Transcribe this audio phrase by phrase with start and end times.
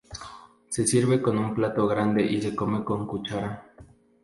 [0.69, 3.71] Se sirve en un plato grande y se come con cuchara.